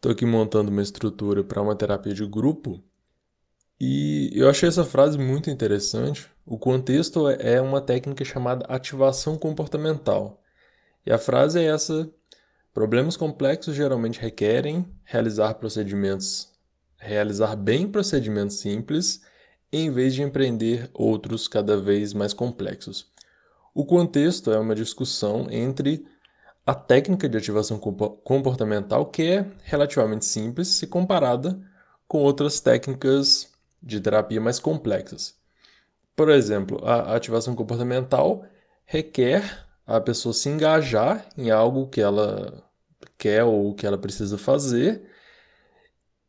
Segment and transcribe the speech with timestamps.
[0.00, 2.82] Estou aqui montando uma estrutura para uma terapia de grupo
[3.78, 6.26] e eu achei essa frase muito interessante.
[6.46, 10.42] O contexto é, é uma técnica chamada ativação comportamental.
[11.04, 12.10] E a frase é essa:
[12.72, 16.48] problemas complexos geralmente requerem realizar procedimentos,
[16.96, 19.20] realizar bem procedimentos simples,
[19.70, 23.12] em vez de empreender outros cada vez mais complexos.
[23.74, 26.06] O contexto é uma discussão entre
[26.66, 31.60] a técnica de ativação comportamental, que é relativamente simples se comparada
[32.06, 33.50] com outras técnicas
[33.82, 35.34] de terapia mais complexas.
[36.14, 38.44] Por exemplo, a ativação comportamental
[38.84, 42.62] requer a pessoa se engajar em algo que ela
[43.16, 45.02] quer ou que ela precisa fazer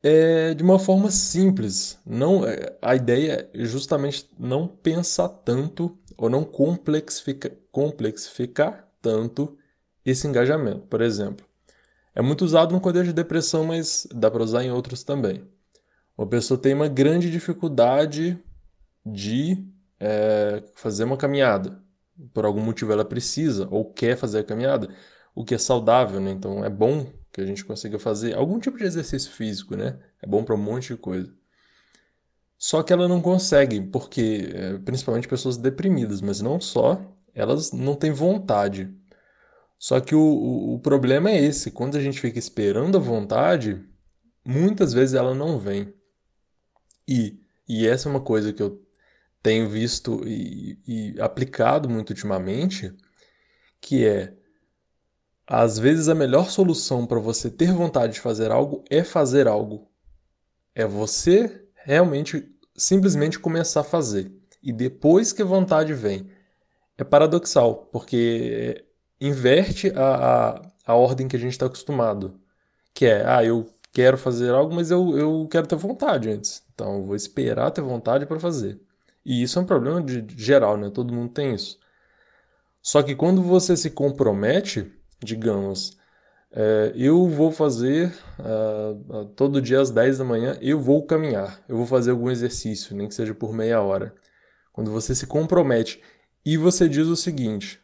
[0.04, 2.00] é, de uma forma simples.
[2.06, 9.58] Não, é, a ideia é justamente não pensar tanto ou não complexificar, complexificar tanto
[10.06, 10.82] esse engajamento.
[10.88, 11.46] Por exemplo,
[12.14, 15.44] é muito usado no quadro de depressão, mas dá para usar em outros também.
[16.18, 18.38] Uma pessoa tem uma grande dificuldade
[19.06, 19.66] de
[20.00, 21.82] é, fazer uma caminhada.
[22.34, 24.90] Por algum motivo ela precisa ou quer fazer a caminhada,
[25.34, 26.32] o que é saudável, né?
[26.32, 29.98] Então é bom que a gente consiga fazer algum tipo de exercício físico, né?
[30.22, 31.34] É bom para um monte de coisa.
[32.58, 37.02] Só que ela não consegue, porque é, principalmente pessoas deprimidas, mas não só,
[37.34, 38.94] elas não têm vontade.
[39.82, 43.84] Só que o, o, problema é esse: quando a gente fica esperando a vontade,
[44.46, 45.92] muitas vezes ela não vem.
[47.08, 48.80] E, e essa é uma coisa que eu
[49.42, 52.96] tenho visto e, e aplicado muito ultimamente,
[53.82, 54.38] que é
[55.48, 59.90] às vezes a melhor solução para você ter vontade de fazer algo é fazer algo.
[60.76, 64.32] É você realmente simplesmente começar a fazer.
[64.62, 66.30] E depois que a vontade vem.
[67.00, 68.86] É paradoxal, porque
[69.22, 72.40] inverte a, a, a ordem que a gente está acostumado.
[72.94, 76.64] Que é, ah, eu quero fazer algo, mas eu, eu quero ter vontade antes.
[76.74, 78.82] Então, eu vou esperar ter vontade para fazer.
[79.24, 80.90] E isso é um problema de, de geral, né?
[80.90, 81.80] Todo mundo tem isso.
[82.82, 84.92] Só que quando você se compromete,
[85.24, 85.98] digamos,
[86.52, 91.78] é, eu vou fazer uh, todo dia às 10 da manhã, eu vou caminhar, eu
[91.78, 94.14] vou fazer algum exercício, nem que seja por meia hora.
[94.74, 96.02] Quando você se compromete
[96.46, 97.81] e você diz o seguinte: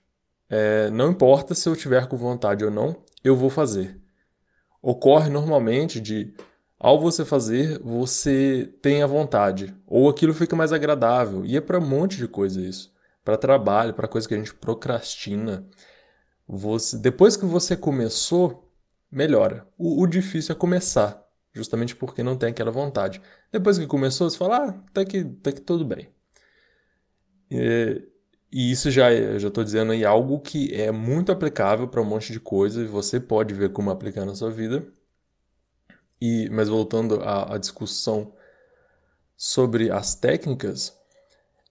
[0.49, 3.99] é, não importa se eu tiver com vontade ou não, eu vou fazer.
[4.81, 6.33] Ocorre normalmente de,
[6.79, 11.45] ao você fazer, você tem a vontade, ou aquilo fica mais agradável.
[11.45, 12.93] E é para um monte de coisa isso.
[13.23, 15.67] Para trabalho, para coisa que a gente procrastina.
[16.47, 18.71] Você, depois que você começou,
[19.11, 19.67] melhora.
[19.77, 23.21] O, o difícil é começar, justamente porque não tem aquela vontade.
[23.51, 26.09] Depois que começou, você fala, ah, tá que, tá que tudo bem.
[27.51, 28.01] É,
[28.51, 32.31] e isso já já estou dizendo aí algo que é muito aplicável para um monte
[32.31, 34.85] de coisa e você pode ver como aplicar na sua vida.
[36.19, 38.33] E, mas voltando à, à discussão
[39.35, 40.97] sobre as técnicas,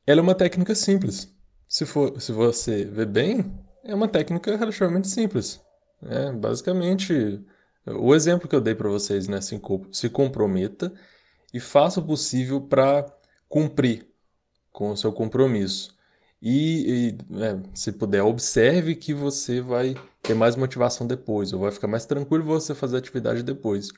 [0.06, 1.34] ela é uma técnica simples.
[1.69, 5.60] Se, for, se você ver bem, é uma técnica relativamente simples.
[6.03, 7.44] É, basicamente,
[7.87, 9.41] o exemplo que eu dei para vocês, né?
[9.41, 9.60] Se,
[9.93, 10.93] se comprometa
[11.53, 13.06] e faça o possível para
[13.48, 14.06] cumprir
[14.70, 15.95] com o seu compromisso.
[16.48, 21.72] E, e é, se puder, observe que você vai ter mais motivação depois, ou vai
[21.72, 23.88] ficar mais tranquilo você fazer a atividade depois.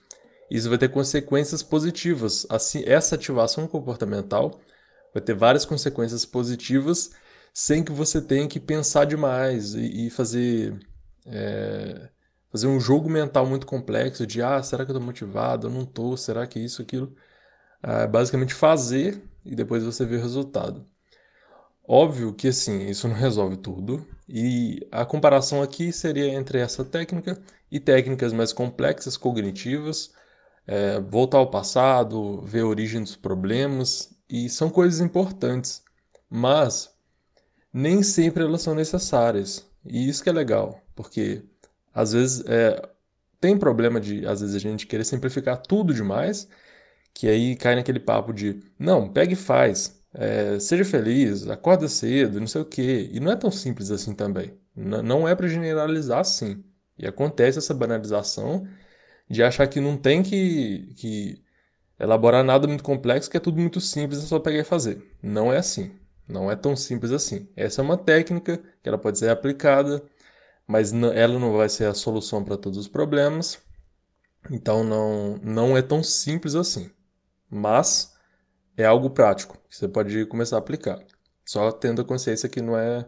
[0.51, 2.47] Isso vai ter consequências positivas.
[2.49, 4.61] Assim, essa ativação comportamental
[5.13, 7.11] vai ter várias consequências positivas
[7.53, 10.79] sem que você tenha que pensar demais e, e fazer
[11.27, 12.09] é,
[12.51, 15.67] fazer um jogo mental muito complexo de ah, será que eu estou motivado?
[15.67, 17.15] Eu não estou, será que isso, aquilo?
[17.83, 20.87] É, basicamente fazer e depois você vê o resultado.
[21.91, 27.41] Óbvio que assim, isso não resolve tudo, e a comparação aqui seria entre essa técnica
[27.71, 30.13] e técnicas mais complexas cognitivas,
[30.67, 35.83] é, voltar ao passado, ver a origem dos problemas, e são coisas importantes,
[36.29, 36.95] mas
[37.73, 41.43] nem sempre elas são necessárias, e isso que é legal, porque
[41.95, 42.87] às vezes é,
[43.41, 46.49] tem problema de às vezes a gente querer simplificar tudo demais,
[47.15, 52.41] que aí cai naquele papo de não, pega e faz, é, seja feliz, acorda cedo,
[52.41, 53.09] não sei o quê.
[53.13, 54.59] E não é tão simples assim também.
[54.77, 56.65] N não é para generalizar assim.
[56.99, 58.67] E acontece essa banalização
[59.31, 61.45] de achar que não tem que, que
[62.01, 65.03] elaborar nada muito complexo, que é tudo muito simples, é só pegar e fazer.
[65.23, 65.93] Não é assim.
[66.29, 67.49] Não é tão simples assim.
[67.57, 70.03] Essa é uma técnica que ela pode ser aplicada,
[70.67, 73.61] mas ela não vai ser a solução para todos os problemas.
[74.51, 76.91] Então não, não é tão simples assim.
[77.51, 78.18] Mas
[78.79, 80.99] é algo prático que você pode começar a aplicar.
[81.45, 83.07] Só tendo a consciência que não é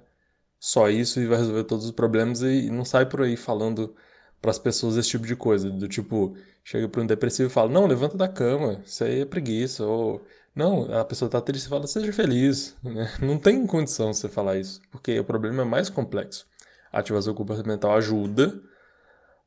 [0.58, 3.94] só isso e vai resolver todos os problemas e não sai por aí falando
[4.42, 6.34] para as pessoas esse tipo de coisa, do tipo,
[6.64, 10.22] chega para um depressivo e fala: "Não, levanta da cama, isso aí é preguiça", ou
[10.54, 13.10] não, a pessoa tá triste e fala: "Seja feliz", né?
[13.22, 16.46] Não tem condição você falar isso, porque o problema é mais complexo.
[16.92, 18.60] A ativação comportamental ajuda,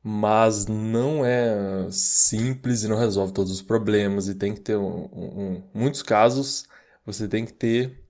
[0.06, 5.06] mas não é simples e não resolve todos os problemas e tem que ter um,
[5.12, 6.66] um, muitos casos
[7.06, 8.04] você tem que ter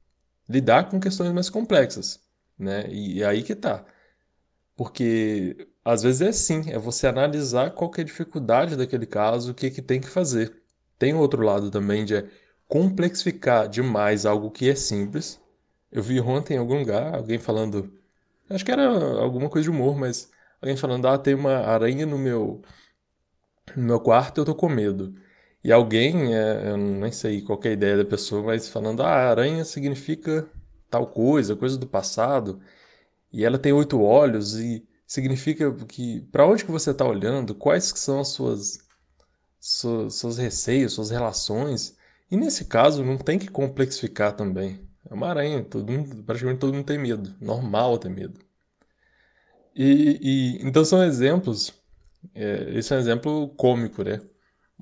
[0.49, 2.21] lidar com questões mais complexas,
[2.59, 2.87] né?
[2.91, 3.85] E, e aí que tá.
[4.77, 9.55] Porque às vezes é assim, é você analisar qual é a dificuldade daquele caso, o
[9.55, 10.63] que que tem que fazer.
[10.99, 12.31] Tem outro lado também de é
[12.69, 15.41] complexificar demais algo que é simples.
[15.93, 17.93] Eu vi ontem em algum lugar alguém falando,
[18.51, 18.89] acho que era
[19.21, 20.31] alguma coisa de humor, mas
[20.65, 22.63] alguém falando, ah, tem uma aranha no meu
[23.77, 25.15] no meu quarto, eu tô com medo.
[25.63, 29.31] E alguém, é, eu nem sei qual é a ideia da pessoa, mas falando, ah,
[29.31, 30.49] aranha significa
[30.91, 32.61] tal coisa, coisa do passado,
[33.33, 37.93] e ela tem oito olhos e significa que para onde que você está olhando, quais
[37.93, 38.79] que são as suas,
[39.61, 41.97] suas seus receios, suas relações.
[42.31, 44.81] E nesse caso não tem que complexificar também.
[45.09, 48.41] É uma aranha, todo mundo, praticamente todo mundo tem medo, normal ter medo.
[49.75, 50.19] E,
[50.61, 51.73] e então são exemplos.
[52.35, 54.21] É, esse é um exemplo cômico, né?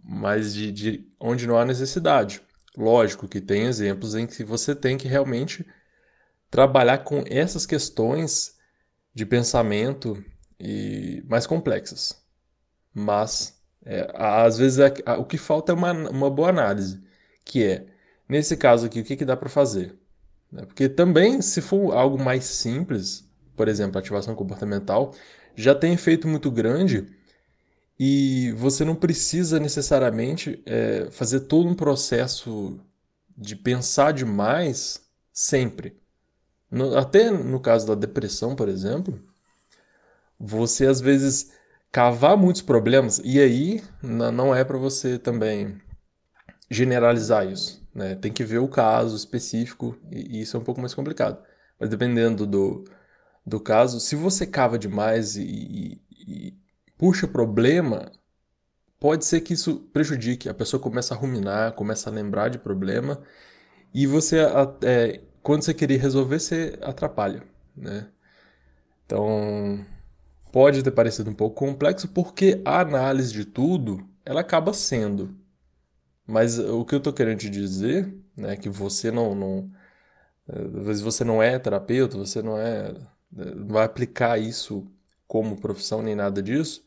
[0.02, 2.42] mas de, de onde não há necessidade.
[2.76, 5.66] Lógico que tem exemplos em que você tem que realmente
[6.50, 8.56] trabalhar com essas questões
[9.14, 10.22] de pensamento
[10.58, 12.20] e mais complexas.
[12.94, 17.02] Mas, é, às vezes, é, o que falta é uma, uma boa análise,
[17.44, 17.86] que é,
[18.28, 19.98] nesse caso aqui, o que, que dá para fazer?
[20.50, 20.64] Né?
[20.64, 25.14] Porque também, se for algo mais simples, por exemplo, ativação comportamental,
[25.54, 27.06] já tem efeito muito grande
[27.98, 32.80] e você não precisa necessariamente é, fazer todo um processo
[33.36, 35.02] de pensar demais
[35.32, 36.00] sempre.
[36.70, 39.22] No, até no caso da depressão, por exemplo,
[40.38, 41.52] você às vezes
[41.92, 45.78] cavar muitos problemas, e aí não é para você também
[46.70, 47.86] generalizar isso.
[47.94, 48.14] Né?
[48.14, 51.38] Tem que ver o caso específico, e, e isso é um pouco mais complicado.
[51.78, 52.84] Mas dependendo do,
[53.44, 56.54] do caso, se você cava demais e, e,
[56.96, 58.12] puxa problema,
[59.00, 60.48] pode ser que isso prejudique.
[60.48, 63.20] A pessoa começa a ruminar, começa a lembrar de problema
[63.94, 64.38] e você,
[64.82, 67.42] é, quando você querer resolver, você atrapalha,
[67.76, 68.08] né?
[69.06, 69.84] Então,
[70.52, 75.36] pode ter parecido um pouco complexo porque a análise de tudo, ela acaba sendo.
[76.26, 79.70] Mas o que eu estou querendo te dizer, né, que você não, não
[80.48, 82.94] às vezes você não é terapeuta, você não é
[83.32, 84.86] não vai aplicar isso
[85.26, 86.84] como profissão nem nada disso,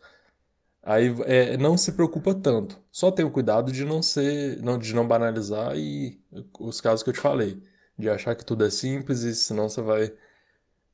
[0.85, 2.79] Aí é, não se preocupa tanto.
[2.91, 6.21] Só tem o cuidado de não ser, não, de não banalizar e
[6.59, 7.59] os casos que eu te falei,
[7.97, 10.13] de achar que tudo é simples e senão você vai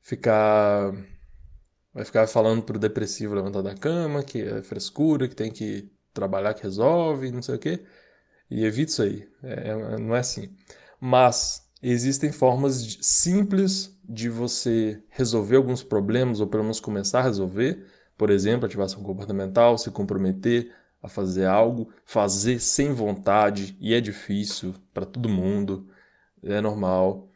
[0.00, 0.92] ficar
[1.92, 6.54] vai ficar falando pro depressivo levantar da cama, que é frescura, que tem que trabalhar
[6.54, 7.84] que resolve, não sei o quê.
[8.50, 9.28] E evite isso aí.
[9.42, 10.56] É, é não é assim.
[11.00, 17.86] Mas existem formas simples de você resolver alguns problemas, ou pelo menos começar a resolver,
[18.16, 24.74] por exemplo, ativação comportamental, se comprometer a fazer algo, fazer sem vontade, e é difícil
[24.92, 25.88] para todo mundo,
[26.42, 27.30] é normal,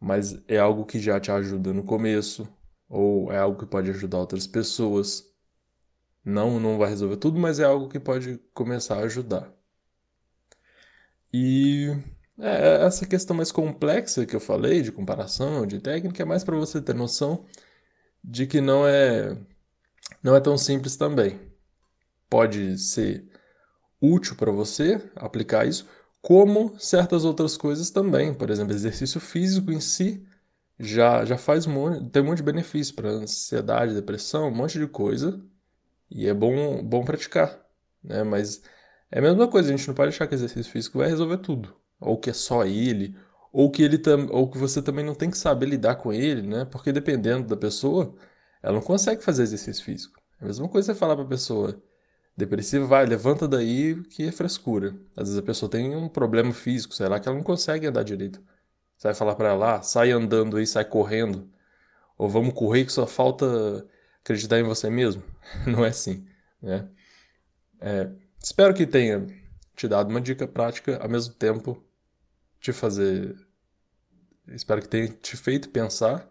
[0.00, 2.48] mas é algo que já te ajuda no começo,
[2.88, 5.30] ou é algo que pode ajudar outras pessoas.
[6.24, 9.52] Não, não vai resolver tudo, mas é algo que pode começar a ajudar.
[11.32, 11.90] E
[12.38, 16.56] é, essa questão mais complexa que eu falei, de comparação, de técnica, é mais para
[16.56, 17.44] você ter noção
[18.22, 19.36] de que não é
[20.22, 21.40] não é tão simples também.
[22.28, 23.26] Pode ser
[24.00, 25.88] útil para você aplicar isso,
[26.22, 28.34] como certas outras coisas também.
[28.34, 30.26] Por exemplo, exercício físico em si
[30.78, 34.86] já, já faz muito, tem um monte de benefício para ansiedade, depressão, um monte de
[34.88, 35.40] coisa.
[36.10, 37.64] E é bom, bom praticar.
[38.02, 38.22] Né?
[38.24, 38.62] Mas
[39.10, 41.74] é a mesma coisa, a gente não pode achar que exercício físico vai resolver tudo.
[42.04, 43.16] Ou que é só ele,
[43.52, 46.64] ou que ele ou que você também não tem que saber lidar com ele, né?
[46.64, 48.14] Porque dependendo da pessoa,
[48.62, 50.20] ela não consegue fazer exercício físico.
[50.40, 51.80] É a mesma coisa você falar para a pessoa
[52.36, 54.96] depressiva, vai, levanta daí que é frescura.
[55.16, 58.02] Às vezes a pessoa tem um problema físico, sei lá, que ela não consegue andar
[58.02, 58.42] direito.
[58.96, 61.48] Você vai falar para ela, ah, sai andando aí, sai correndo.
[62.18, 63.86] Ou vamos correr que só falta
[64.22, 65.22] acreditar em você mesmo.
[65.66, 66.26] Não é assim,
[66.62, 66.88] né?
[67.80, 68.10] É,
[68.42, 69.26] espero que tenha
[69.76, 71.84] te dado uma dica prática, ao mesmo tempo
[72.64, 73.36] te fazer...
[74.48, 76.28] Espero que tenha te feito pensar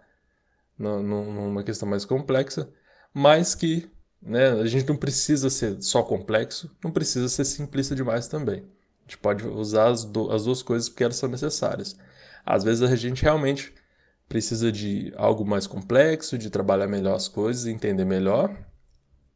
[0.77, 2.69] numa questão mais complexa,
[3.13, 8.27] mas que né, a gente não precisa ser só complexo, não precisa ser simplista demais
[8.27, 8.59] também.
[8.59, 11.95] A gente pode usar as, do, as duas coisas porque elas são necessárias.
[12.43, 13.73] Às vezes a gente realmente
[14.27, 18.55] precisa de algo mais complexo, de trabalhar melhor as coisas, entender melhor,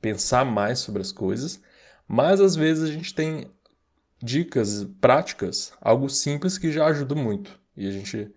[0.01, 1.61] pensar mais sobre as coisas,
[2.07, 3.51] mas às vezes a gente tem
[4.21, 7.59] dicas práticas, algo simples que já ajuda muito.
[7.75, 8.33] E a gente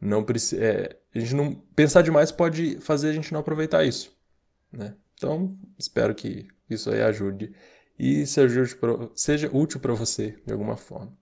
[0.00, 0.62] não precisa.
[0.62, 1.54] É, a gente não.
[1.76, 4.16] Pensar demais pode fazer a gente não aproveitar isso.
[4.72, 4.94] Né?
[5.14, 7.52] Então, espero que isso aí ajude
[7.98, 11.16] e seja útil para você de alguma forma.